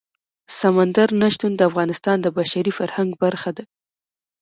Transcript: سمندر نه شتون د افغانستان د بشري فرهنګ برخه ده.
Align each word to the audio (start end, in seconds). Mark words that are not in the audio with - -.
سمندر 0.59 1.09
نه 1.21 1.27
شتون 1.33 1.51
د 1.55 1.61
افغانستان 1.69 2.17
د 2.21 2.27
بشري 2.37 2.71
فرهنګ 2.79 3.09
برخه 3.23 3.51
ده. 3.57 3.63